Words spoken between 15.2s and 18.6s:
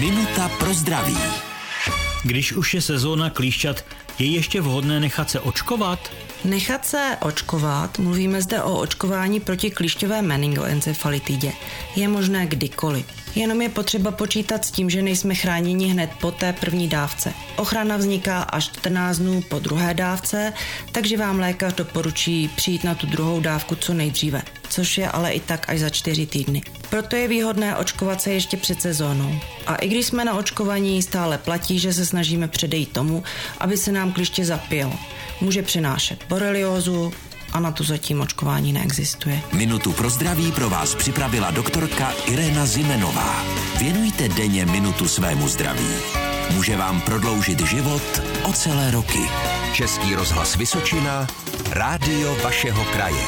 chráněni hned po té první dávce. Ochrana vzniká